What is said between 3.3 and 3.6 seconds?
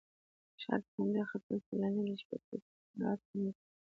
نه ځي.